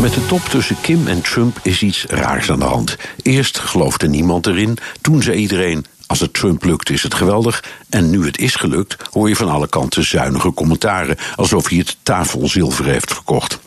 Met 0.00 0.14
de 0.14 0.26
top 0.26 0.40
tussen 0.40 0.80
Kim 0.80 1.06
en 1.06 1.22
Trump 1.22 1.58
is 1.62 1.82
iets 1.82 2.04
raars 2.04 2.50
aan 2.50 2.58
de 2.58 2.64
hand. 2.64 2.96
Eerst 3.22 3.58
geloofde 3.58 4.08
niemand 4.08 4.46
erin, 4.46 4.78
toen 5.00 5.22
zei 5.22 5.36
iedereen: 5.36 5.86
als 6.06 6.20
het 6.20 6.34
Trump 6.34 6.64
lukt, 6.64 6.90
is 6.90 7.02
het 7.02 7.14
geweldig. 7.14 7.64
En 7.88 8.10
nu 8.10 8.24
het 8.26 8.38
is 8.38 8.54
gelukt, 8.54 8.96
hoor 9.10 9.28
je 9.28 9.36
van 9.36 9.48
alle 9.48 9.68
kanten 9.68 10.04
zuinige 10.04 10.52
commentaren. 10.52 11.16
Alsof 11.36 11.68
hij 11.68 11.78
het 11.78 11.96
tafelzilver 12.02 12.84
heeft 12.84 13.12
verkocht. 13.12 13.58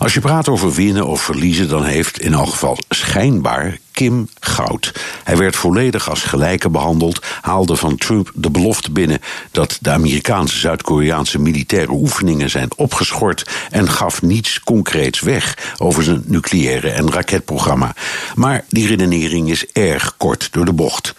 Als 0.00 0.14
je 0.14 0.20
praat 0.20 0.48
over 0.48 0.72
winnen 0.72 1.06
of 1.06 1.22
verliezen, 1.22 1.68
dan 1.68 1.84
heeft 1.84 2.20
in 2.20 2.32
elk 2.32 2.48
geval 2.48 2.78
schijnbaar 2.88 3.78
Kim 3.92 4.28
goud. 4.40 4.92
Hij 5.24 5.36
werd 5.36 5.56
volledig 5.56 6.10
als 6.10 6.22
gelijke 6.22 6.70
behandeld, 6.70 7.26
haalde 7.40 7.76
van 7.76 7.96
Trump 7.96 8.32
de 8.34 8.50
belofte 8.50 8.92
binnen 8.92 9.20
dat 9.50 9.78
de 9.80 9.90
Amerikaanse 9.90 10.58
Zuid-Koreaanse 10.58 11.38
militaire 11.38 11.92
oefeningen 11.92 12.50
zijn 12.50 12.68
opgeschort 12.76 13.50
en 13.70 13.88
gaf 13.88 14.22
niets 14.22 14.60
concreets 14.60 15.20
weg 15.20 15.74
over 15.78 16.02
zijn 16.02 16.22
nucleaire 16.26 16.90
en 16.90 17.12
raketprogramma. 17.12 17.94
Maar 18.34 18.64
die 18.68 18.86
redenering 18.86 19.50
is 19.50 19.66
erg 19.72 20.14
kort 20.16 20.48
door 20.52 20.64
de 20.64 20.72
bocht. 20.72 21.14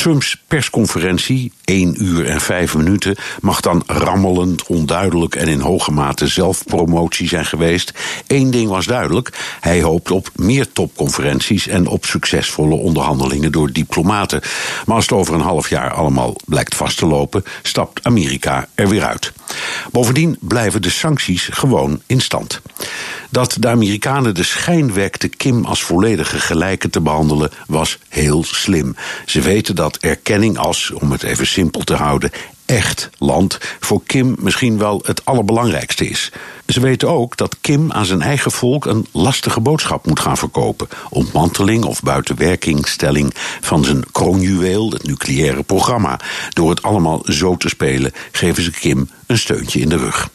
Trumps 0.00 0.42
persconferentie, 0.46 1.52
1 1.64 2.02
uur 2.04 2.26
en 2.26 2.40
5 2.40 2.74
minuten, 2.74 3.16
mag 3.40 3.60
dan 3.60 3.82
rammelend, 3.86 4.66
onduidelijk 4.66 5.34
en 5.34 5.48
in 5.48 5.60
hoge 5.60 5.90
mate 5.90 6.26
zelfpromotie 6.26 7.28
zijn 7.28 7.46
geweest. 7.46 7.92
Eén 8.26 8.50
ding 8.50 8.68
was 8.68 8.86
duidelijk: 8.86 9.38
hij 9.60 9.82
hoopt 9.82 10.10
op 10.10 10.30
meer 10.34 10.72
topconferenties 10.72 11.66
en 11.66 11.86
op 11.86 12.04
succesvolle 12.04 12.74
onderhandelingen 12.74 13.52
door 13.52 13.72
diplomaten. 13.72 14.40
Maar 14.86 14.96
als 14.96 15.04
het 15.04 15.18
over 15.18 15.34
een 15.34 15.40
half 15.40 15.68
jaar 15.68 15.92
allemaal 15.92 16.36
blijkt 16.46 16.74
vast 16.74 16.98
te 16.98 17.06
lopen, 17.06 17.44
stapt 17.62 18.04
Amerika 18.04 18.68
er 18.74 18.88
weer 18.88 19.04
uit. 19.04 19.32
Bovendien 19.92 20.36
blijven 20.40 20.82
de 20.82 20.90
sancties 20.90 21.48
gewoon 21.52 22.02
in 22.06 22.20
stand. 22.20 22.60
Dat 23.30 23.56
de 23.58 23.68
Amerikanen 23.68 24.34
de 24.34 24.42
schijn 24.42 24.92
wekten 24.92 25.36
Kim 25.36 25.64
als 25.64 25.82
volledige 25.82 26.38
gelijke 26.38 26.90
te 26.90 27.00
behandelen, 27.00 27.50
was 27.66 27.98
heel 28.08 28.44
slim. 28.44 28.96
Ze 29.26 29.40
weten 29.40 29.74
dat 29.74 29.96
erkenning 29.96 30.58
als, 30.58 30.90
om 30.90 31.12
het 31.12 31.22
even 31.22 31.46
simpel 31.46 31.80
te 31.80 31.94
houden, 31.94 32.30
echt 32.66 33.10
land 33.18 33.58
voor 33.80 34.02
Kim 34.06 34.36
misschien 34.38 34.78
wel 34.78 35.02
het 35.04 35.24
allerbelangrijkste 35.24 36.08
is. 36.08 36.32
Ze 36.66 36.80
weten 36.80 37.08
ook 37.08 37.36
dat 37.36 37.56
Kim 37.60 37.92
aan 37.92 38.04
zijn 38.04 38.22
eigen 38.22 38.50
volk 38.50 38.86
een 38.86 39.06
lastige 39.12 39.60
boodschap 39.60 40.06
moet 40.06 40.20
gaan 40.20 40.36
verkopen: 40.36 40.88
ontmanteling 41.08 41.84
of 41.84 42.02
buitenwerkingstelling 42.02 43.34
van 43.60 43.84
zijn 43.84 44.04
kroonjuweel, 44.12 44.90
het 44.90 45.06
nucleaire 45.06 45.62
programma. 45.62 46.20
Door 46.48 46.70
het 46.70 46.82
allemaal 46.82 47.22
zo 47.24 47.56
te 47.56 47.68
spelen, 47.68 48.12
geven 48.32 48.62
ze 48.62 48.70
Kim 48.70 49.10
een 49.26 49.38
steuntje 49.38 49.80
in 49.80 49.88
de 49.88 49.96
rug. 49.96 50.30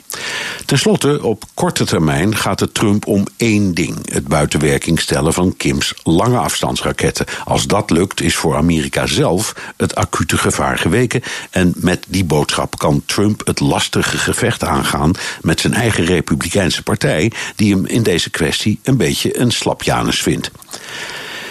Ten 0.65 0.77
slotte, 0.77 1.23
op 1.23 1.43
korte 1.53 1.85
termijn 1.85 2.35
gaat 2.35 2.59
het 2.59 2.73
Trump 2.73 3.07
om 3.07 3.25
één 3.37 3.73
ding: 3.73 4.11
het 4.11 4.27
buitenwerking 4.27 4.99
stellen 4.99 5.33
van 5.33 5.57
Kims 5.57 5.93
lange 6.03 6.37
afstandsraketten. 6.37 7.25
Als 7.43 7.67
dat 7.67 7.89
lukt, 7.89 8.21
is 8.21 8.35
voor 8.35 8.55
Amerika 8.55 9.05
zelf 9.05 9.73
het 9.77 9.95
acute 9.95 10.37
gevaar 10.37 10.77
geweken. 10.77 11.21
En 11.49 11.73
met 11.75 12.05
die 12.07 12.23
boodschap 12.23 12.77
kan 12.77 13.03
Trump 13.05 13.47
het 13.47 13.59
lastige 13.59 14.17
gevecht 14.17 14.63
aangaan 14.63 15.11
met 15.41 15.59
zijn 15.59 15.73
eigen 15.73 16.05
Republikeinse 16.05 16.83
partij, 16.83 17.31
die 17.55 17.73
hem 17.73 17.85
in 17.85 18.03
deze 18.03 18.29
kwestie 18.29 18.79
een 18.83 18.97
beetje 18.97 19.39
een 19.39 19.51
slapjanus 19.51 20.21
vindt. 20.21 20.51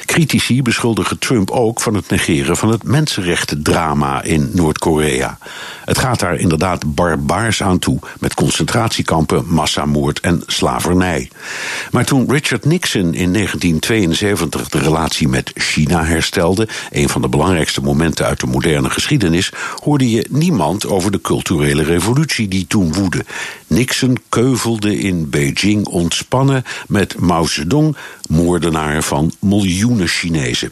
Critici 0.04 0.62
beschuldigen 0.62 1.18
Trump 1.18 1.50
ook 1.50 1.80
van 1.80 1.94
het 1.94 2.10
negeren 2.10 2.56
van 2.56 2.70
het 2.70 2.82
mensenrechtendrama 2.82 4.22
in 4.22 4.50
Noord-Korea. 4.52 5.38
Het 5.84 5.98
gaat 5.98 6.20
daar 6.20 6.36
inderdaad 6.36 6.94
barbaars 6.94 7.62
aan 7.62 7.78
toe, 7.78 7.98
met 8.18 8.34
concentratiekampen, 8.34 9.44
massamoord 9.46 10.20
en 10.20 10.42
slavernij. 10.46 11.30
Maar 11.90 12.04
toen 12.04 12.30
Richard 12.30 12.64
Nixon 12.64 13.14
in 13.14 13.32
1972 13.32 14.68
de 14.68 14.78
relatie 14.78 15.28
met 15.28 15.50
China 15.54 16.04
herstelde, 16.04 16.68
een 16.90 17.08
van 17.08 17.22
de 17.22 17.28
belangrijkste 17.28 17.80
momenten 17.80 18.26
uit 18.26 18.40
de 18.40 18.46
moderne 18.46 18.90
geschiedenis, 18.90 19.52
hoorde 19.82 20.10
je 20.10 20.26
niemand 20.30 20.86
over 20.86 21.10
de 21.10 21.20
culturele 21.20 21.82
revolutie 21.82 22.48
die 22.48 22.66
toen 22.66 22.92
woedde. 22.92 23.24
Nixon 23.66 24.18
keuvelde 24.28 24.98
in 24.98 25.30
Beijing 25.30 25.86
ontspannen 25.86 26.64
met 26.86 27.18
Mao 27.18 27.46
Zedong, 27.46 27.96
moordenaar 28.28 29.02
van 29.02 29.32
miljoenen 29.40 29.93
Chinezen. 29.98 30.70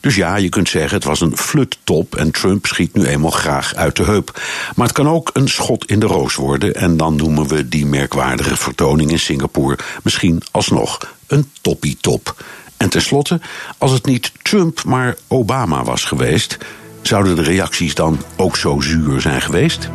Dus 0.00 0.16
ja, 0.16 0.36
je 0.36 0.48
kunt 0.48 0.68
zeggen 0.68 0.94
het 0.94 1.04
was 1.04 1.20
een 1.20 1.36
fluttop 1.36 2.16
en 2.16 2.30
Trump 2.30 2.66
schiet 2.66 2.94
nu 2.94 3.04
eenmaal 3.04 3.30
graag 3.30 3.74
uit 3.74 3.96
de 3.96 4.02
heup. 4.02 4.40
Maar 4.76 4.86
het 4.86 4.96
kan 4.96 5.08
ook 5.08 5.30
een 5.32 5.48
schot 5.48 5.84
in 5.84 6.00
de 6.00 6.06
roos 6.06 6.34
worden 6.34 6.74
en 6.74 6.96
dan 6.96 7.16
noemen 7.16 7.48
we 7.48 7.68
die 7.68 7.86
merkwaardige 7.86 8.56
vertoning 8.56 9.10
in 9.10 9.18
Singapore 9.18 9.78
misschien 10.02 10.42
alsnog 10.50 11.14
een 11.26 11.50
toppie-top. 11.60 12.44
En 12.76 12.88
tenslotte, 12.88 13.40
als 13.78 13.92
het 13.92 14.06
niet 14.06 14.32
Trump 14.42 14.84
maar 14.84 15.16
Obama 15.28 15.84
was 15.84 16.04
geweest, 16.04 16.58
zouden 17.02 17.36
de 17.36 17.42
reacties 17.42 17.94
dan 17.94 18.20
ook 18.36 18.56
zo 18.56 18.80
zuur 18.80 19.20
zijn 19.20 19.40
geweest? 19.40 19.88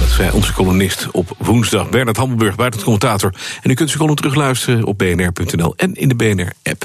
Dat 0.00 0.10
zei 0.10 0.30
onze 0.30 0.52
columnist 0.52 1.08
op 1.10 1.36
woensdag, 1.38 1.88
Bernard 1.88 2.16
Hammelburg, 2.16 2.54
buitencommentator. 2.54 3.34
En 3.62 3.70
u 3.70 3.74
kunt 3.74 3.88
zijn 3.88 4.00
column 4.00 4.16
terugluisteren 4.16 4.84
op 4.84 4.98
bnr.nl 4.98 5.74
en 5.76 5.94
in 5.94 6.08
de 6.08 6.14
BNR-app. 6.14 6.84